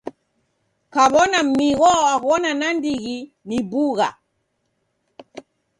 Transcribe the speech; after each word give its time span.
Kaw'ona 0.93 1.39
migho 1.57 1.89
waghona 2.05 2.49
nandighi 2.59 3.17
ni 3.47 3.57
bugha! 3.69 4.09